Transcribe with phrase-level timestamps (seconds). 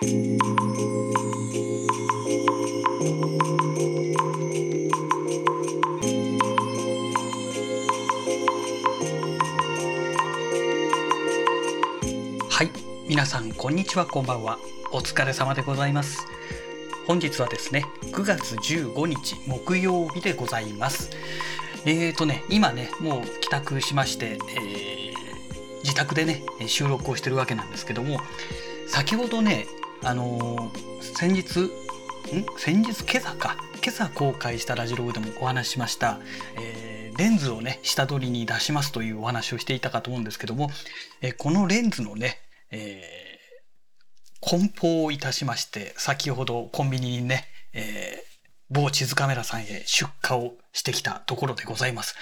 [0.00, 0.08] はい
[13.08, 14.60] 皆さんこんにちはこんばんは。
[14.92, 16.28] お疲れ様でございます。
[17.08, 21.10] 本日はですね9月15日木曜日でございます。
[21.86, 24.38] えーとね今ねもう帰宅しまして、えー、
[25.82, 28.20] 自宅でね収録をしてるわけなんですけども
[28.86, 29.66] 先ほどね
[30.02, 32.46] あのー、先日ん？
[32.56, 33.56] 先日今朝か。
[33.82, 36.18] 今朝公開したラジログでもお話ししました、
[36.60, 40.68] えー、レンズをね下取りに出しますというお話をしていたかと思うんですけども、
[41.22, 42.38] えー、このレンズのね
[42.70, 43.02] え、
[44.40, 48.22] 梱包をいたしまして、先ほどコンビニにね、え、
[48.70, 52.14] 某地図カメラさんへ出荷をしてきたところでございます。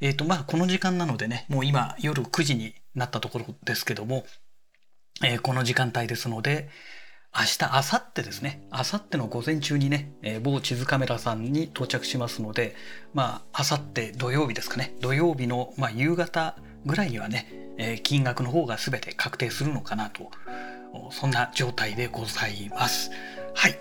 [0.00, 4.26] えっ、と、まあ、この時間なのでね、もう今夜9時になったところですけども、
[5.24, 6.68] えー、この時間帯ですので、
[7.34, 8.62] 明日、明後日ですね。
[8.70, 12.74] 明後日の午前中にね、えー、某地図カメラさんに到着しますので、
[13.14, 14.94] まあ、明後日土曜日ですかね。
[15.00, 17.46] 土曜日の、まあ、夕方ぐらいにはね、
[17.78, 20.30] えー、金額の方が全て確定するのかなと、
[21.10, 23.10] そんな状態でございます。
[23.54, 23.78] はい。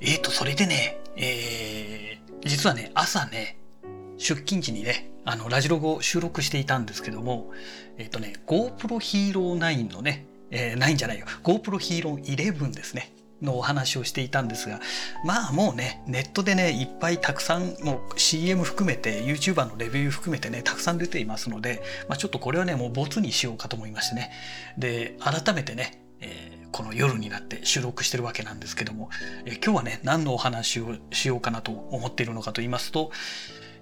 [0.00, 3.58] えーと、それでね、えー、実はね、朝ね、
[4.16, 7.52] 出勤時にね、あの、ラジログを収録していたんですけども、
[7.98, 13.12] えっ、ー、とね、GoPro Hero 9のね、えー、9じゃないよ、GoPro Hero 11ですね。
[13.42, 14.80] のお話をしていたんですが
[15.24, 24.30] まあもうねネットでねいっぱいたくさんもう CM 含めて YouTuber のレビュー含めてねたくさん出ていますので、まあ、ちょっとこれはねもうボツにしようかと思いましてね
[24.78, 29.10] で改めてね、えー、この夜になって収録してるわけなんですけども、
[29.44, 33.10] えー、今日はね何のお話をしようかなと思っているのかと言いますと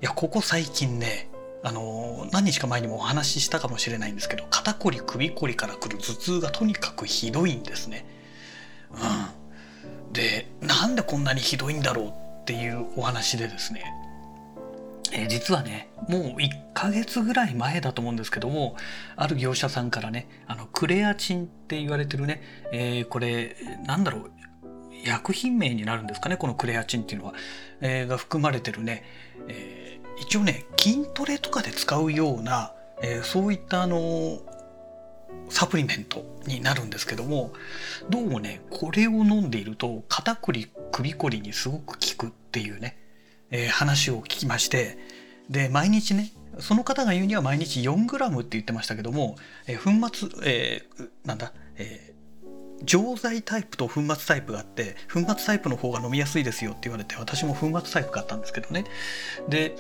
[0.01, 1.29] いやここ最近ね
[1.63, 8.07] あの何日か前にもお話ししたかもしれないんですけど肩こり首こりからくる頭痛がとにかくひどいんですね。
[8.93, 10.13] うん。
[10.13, 13.85] でなんでこんなにひどいんだろうっていうお話でですね、
[15.13, 18.77] え、実はねもう1ヶ月ぐらい前だと思うんですけども
[19.17, 22.43] ある業者さんからねあのクレアチンって言われてるね、
[22.73, 24.31] えー、これなんだろう
[25.05, 27.35] 薬品名になるんですかねこのクレアチンっていうのは、
[27.81, 29.05] えー、が含まれてるね、
[29.49, 29.88] えー、
[30.21, 34.41] 一応ね筋トレとかで使うような、えー、そういったあの
[35.49, 37.53] サプリメントになるんですけども
[38.11, 42.97] どうもねこれを飲んでいると肩こり首こりにすごく効くっていうね、
[43.51, 44.99] えー、話を聞きまして
[45.49, 49.37] で毎日ねその方が言うには毎日 4g って言ってましたけども、
[49.67, 58.85] えー、粉末、えー、なんだ、えー、錠剤タイプと粉末タイプがあって粉末タイプの方が飲みやすいですよって言われて私も粉末タイプ買ったんですけどね。
[59.49, 59.77] で、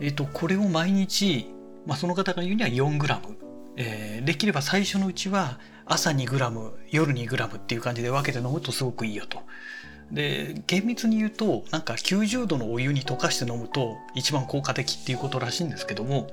[0.00, 1.46] えーと、これを毎日、
[1.86, 3.44] まあ、その方が言うには 4g
[3.76, 9.40] えー、できれば最初のうちは朝 2g 夜 2g っていう感じで分けて飲むとすごくいいよと。
[10.12, 16.28] で厳密に言うとなんか90度のお湯に溶かして飲むと一番効果的っていうことらしいんですけども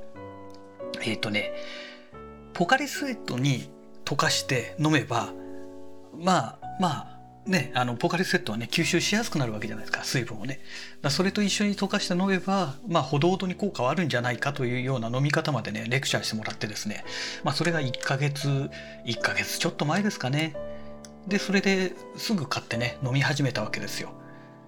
[1.01, 1.53] えっ、ー、とね
[2.53, 3.69] ポカリスエットに
[4.03, 5.33] 溶かして飲めば
[6.19, 10.59] まあまあね、あのポカリスエットはね吸収しやすくなるわけじゃないですか水分をね。
[11.01, 17.03] だそれと一緒に溶かして飲めばまあほどほどに効果はあるんじゃないかというような飲み方までねレクチャーしてもらってですね。
[17.43, 18.69] まあそれが1ヶ月
[19.07, 20.55] 1ヶ月ちょっと前ですかね。
[21.27, 24.11] でそれですぐ買ってね飲み始めたわけですよ。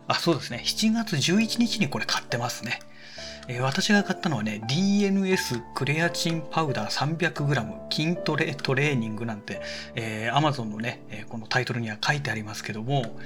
[0.07, 0.63] あそうですね。
[0.66, 2.79] 7月11日にこれ買ってますね。
[3.48, 9.62] えー、私が買ったのはね DNS クレアチンパウダー 300g 筋トレトレーニングなんて、
[9.96, 13.18] えー、Amazon のね、えー、このタイトルには書いてありますけども、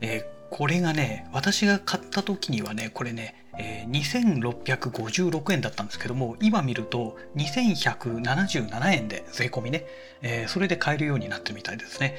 [0.00, 9.86] えー、これがね私が買った時にはねこれね、えー、2656円だったんですけども今見ると2177円で税込みね、
[10.22, 12.16] えー、それで買えるようになってるみたいですね。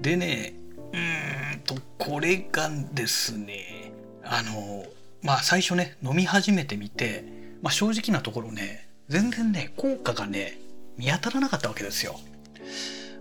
[0.00, 0.54] でね
[0.92, 3.92] うーんとこれがですね
[4.24, 4.84] あの
[5.22, 7.24] まあ最初ね飲み始めてみて、
[7.62, 10.58] まあ、正直なところね全然ね効果がね
[10.98, 12.18] 見当たらなかったわけですよ。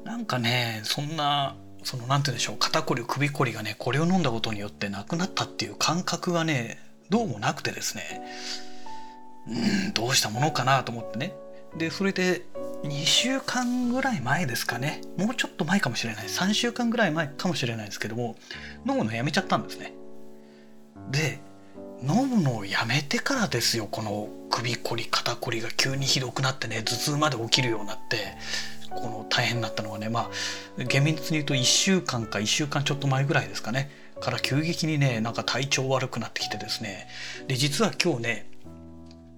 [0.04, 6.78] なんかねそんなその何て言うんでしょう肩こり首こりがねこれを飲んだことによってなくなったっていう感覚がね
[7.10, 8.22] どうもなくてですね。
[9.48, 11.34] うんどうしたものかなと思ってね。
[11.78, 12.46] でそれで
[12.84, 15.02] 2週間ぐらい前ですかね。
[15.18, 16.26] もうちょっと前かもしれない。
[16.26, 18.36] 3週間ぐらい前かもしれないですけども
[18.88, 19.94] 飲むのやめちゃったんですね。
[21.10, 21.40] で
[22.04, 28.18] 飲むのをやめてからですよこの首こり肩こりが急にひどくなってね頭痛まで起きるようになって
[28.90, 30.30] この大変になったのはねま
[30.80, 33.90] あ厳密に言うと1週間か1週間ちょっと前ぐらいですかね
[34.20, 37.08] から急激にねなんか体調悪くなってきてですね。
[37.48, 38.48] で実は今日ね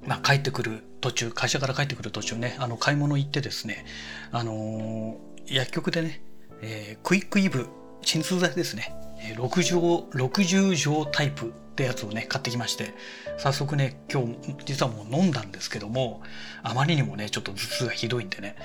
[0.06, 3.86] まあ、帰ってくる途中会社から帰ってくる途中ねあの買い物行ってですね
[4.34, 6.22] あのー、薬局でね
[6.66, 7.68] えー、クイックイブ
[8.04, 8.96] 鎮痛剤ですね。
[9.38, 9.80] 6錠
[10.14, 12.94] 60錠タイプってやつをね買ってきまして
[13.38, 16.22] 早速ね今日実はもう飲んだんですけども
[16.62, 18.56] あまりにもねちょっと頭痛がひどいんでね。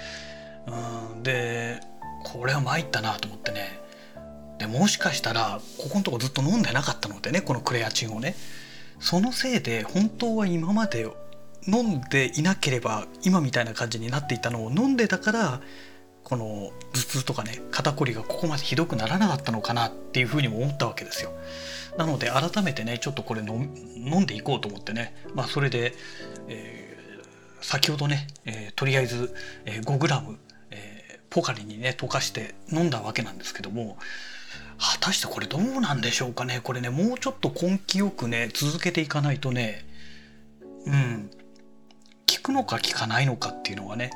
[0.66, 1.80] うんで
[2.24, 3.80] これは参ったなと思ってね。
[4.58, 8.34] でもしかしたらここのとこずっと飲んでなかったのでねこのクレアチンをね。
[9.00, 11.06] そのせいで本当は今まで
[11.68, 15.60] 飲んでいなければ今みたいな感じになっていたのを飲んでたから
[16.28, 21.32] この頭痛とかね肩こりがここまでひどくならなかったのかなっていうふうにも思ったわけですよ。
[21.96, 25.94] なので改めてねちょっとこれ飲んでいこうと思ってねまあそれで、
[26.48, 29.34] えー、先ほどね、えー、とりあえず、
[29.64, 30.36] 5g、
[30.70, 33.96] えー、ポカリにね溶かして飲んだわけなんですけども
[34.78, 39.84] 果たしてこれどうなんでしょうかねこれねもうちょっと根気よくね続けていかないとね
[40.86, 41.30] うん
[42.30, 44.10] 効くのか効かないのかっていうのはね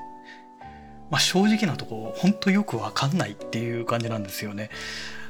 [1.12, 4.70] まあ、正直なとこ本当よくわかんないっていう感じなんですよね。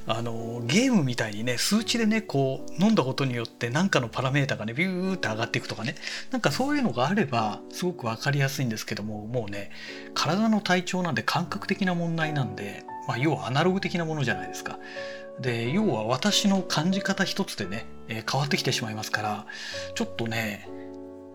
[0.07, 5.95] あのゲームみたいにね数値でねこう飲んだことによって何かのパラメータがねビューって上がっていくとかね
[6.31, 9.71] なんかそういうのがあればすごく分かりやすいんですけどももうね
[10.15, 14.79] 体の体調なんで感覚的な問題なんで、まあ、要はアナログ的なものじゃないですか。
[15.41, 19.47] で要は私の感じ方一つでね、え、変わってきてしまいますから
[19.95, 20.69] ちょっとね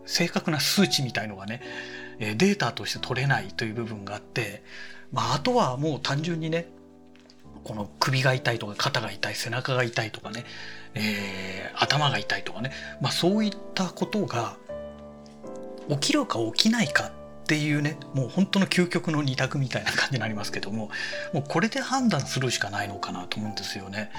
[0.05, 1.61] 正確な数値みたいのがね、
[2.19, 4.63] データとして取れないという部分があって、
[5.11, 6.67] まあ、あとはもう単純にね
[7.63, 10.45] この首が痛いとか肩が痛い背中が痛いとかね、
[10.95, 12.71] えー、頭が痛いとかね、
[13.01, 14.57] まあ、そういったことが
[15.89, 17.11] 起きるか起きないかっ
[17.47, 20.89] ていうねもう本当の究極の二択みたいな感じになりますけども
[21.33, 24.11] もうこれで判断するしかないのかなと思うんですよね。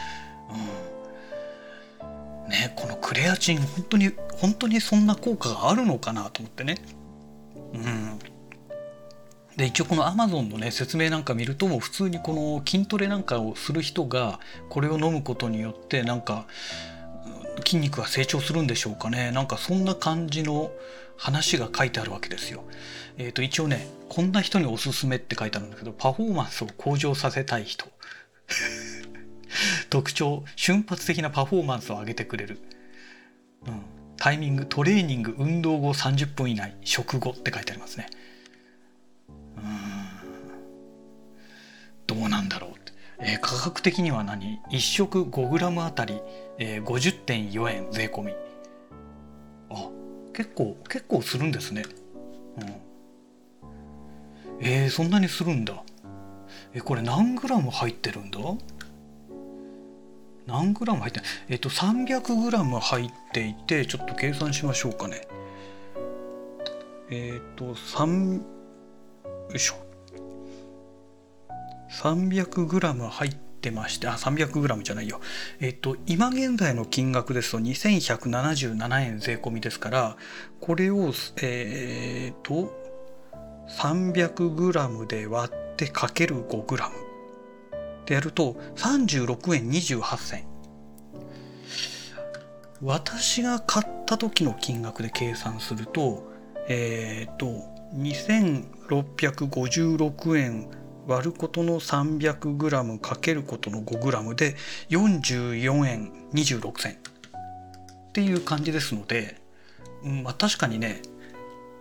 [2.01, 6.77] うん、ねこのクレアチン本当に本当にそんな効果があるのかなと思ってね。
[7.75, 8.19] うん。
[9.57, 14.39] で一応この Amazon のね説明なんか見るともう普通にこの筋トレなんかをする人が
[14.69, 16.47] これを飲むことによってなんか
[17.65, 19.33] 筋肉が成長するんでしょうかね。
[19.33, 20.71] なんかそんな感じの
[21.17, 22.63] 話が書いてあるわけですよ。
[23.17, 27.87] えっ、ー、と一応ねこんな人におすすめって書いてあるんだけどパフォーマンスを向上させたい人。
[29.91, 32.61] 特徴瞬発的なパフォーマンスを上げてくれる、
[33.67, 33.83] うん、
[34.19, 38.09] タイミングトレーニング運動後30分以内食後って書いてありますね。
[39.29, 39.61] う
[42.07, 46.21] どうなんだろうって、えー、価格的には何？1食 5g あたり、
[46.59, 48.33] えー、50.4円税込み。
[49.71, 49.89] あ
[50.35, 51.85] 結構結構するんですね。
[52.61, 52.75] うん。
[54.61, 55.83] えー、そんなにするんだ。
[56.75, 58.39] えこれ何グラム入ってるんだ？
[60.49, 65.29] 何グラム入ってえっと300グラム入っていてちょっと計算しましょうかね。
[67.11, 68.43] えっ、と3よ
[69.55, 69.75] いしょ。
[71.91, 75.21] 300g 入ってましてあ 300g じゃないよ。
[75.61, 80.17] えっと今現在の金額ですと2177円税込みですから
[80.61, 81.13] これを
[81.43, 82.73] えー、っと
[83.69, 87.08] 300g で割ってかける 5g
[88.09, 90.47] でやると36円28銭
[92.81, 96.33] 私が買った時の金額で計算すると
[96.69, 97.47] えっ、と
[97.95, 100.71] 2656円
[101.07, 104.57] 割ることの 300g かけることの 5g で
[104.91, 106.97] 44円26銭っ
[108.13, 109.41] ていう感じですので、
[110.03, 111.01] まあ確かにね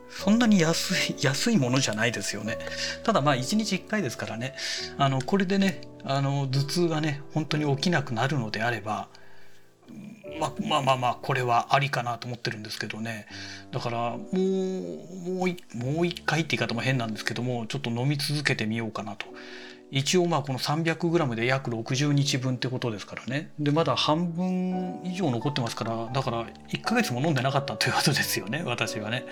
[0.09, 2.57] そんなに安い 安いものじゃないですよね。
[3.03, 4.53] ただまあ1日1回ですからね。
[4.97, 9.07] あのこれでねあの頭痛がね本当に起きなくなるのであれば
[10.39, 13.27] ままあまあまあこれはありかなと思ってるんですけどね。
[13.71, 19.25] だからもうもうもう一回って言い方も変なんですけどもちょっと飲み続けてみようかなと。
[19.89, 23.51] 一応まあこの 300g で約60日分ってことですからね。
[23.57, 29.25] でまだ半分以上残ってますからだから1ヶ月も飲んでなかったということですよね私はね。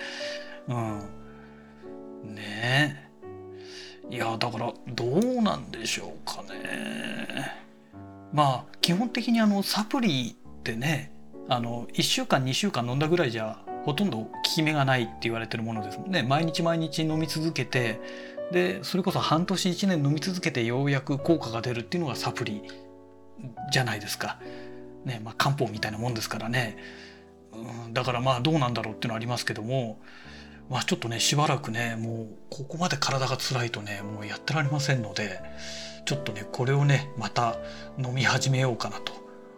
[0.68, 2.34] うん。
[2.34, 3.06] ね
[4.10, 4.14] え。
[4.14, 7.52] いやだからどうなんでしょうかね。
[8.32, 11.12] まあ基本的にあのサプリってね
[11.48, 16.22] あの1週間2週間飲んだぐらいじゃほとんど効き目がないって言われてるものですもんね。
[16.22, 18.00] 毎日毎日飲み続けて
[18.52, 22.62] でそれこそ半年1年飲み続けてようやく効果が出るっていうのがサプリ
[23.72, 24.38] じゃないですか。
[25.04, 26.76] ねまあ、漢方みたいなもんですからね、
[27.52, 30.00] うん、だからまあどうなんだろうっていうのはありますけども、
[30.70, 35.40] まあ、ちょっとねしばらくねもうここまで体が辛いとねもうやってられませんので
[36.04, 37.56] ちょっとねこれをねまた
[37.98, 39.12] 飲み始めようかなと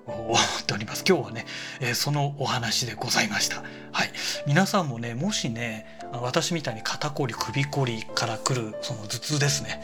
[0.07, 1.05] 思っております。
[1.07, 1.47] 今日はね、
[1.81, 3.62] えー、そのお話でございました。
[3.93, 4.11] はい。
[4.47, 9.83] 皆さんもね、もしね、私みたいに肩こり、首こりから来るその頭痛ですね。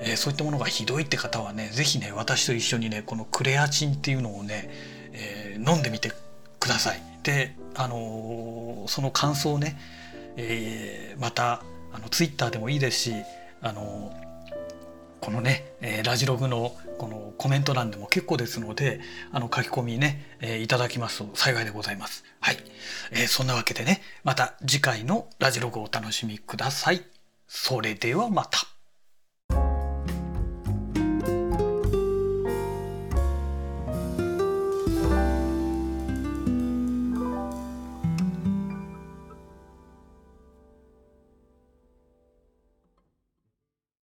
[0.00, 4.70] えー、そういったものがひどいって方はね是非ね私と一緒にねこのクレアチンっていうのをね、
[5.12, 6.12] えー、飲んでみて
[6.60, 7.02] ください。
[7.22, 9.76] であのー、その感想をね、
[10.36, 11.62] えまた
[11.92, 13.14] あのツイッターでもいいですし
[13.60, 14.12] あの
[15.24, 19.00] このね、えー、ラジログのこのコメント欄でも結構ですので、
[19.32, 22.24] あの書き込みね、えー、いただきますと幸いでございます。
[22.40, 22.58] はい。
[23.10, 27.02] えー、そんなわけでね、また次回のラジログをお楽しみください。
[27.48, 28.73] それではまた。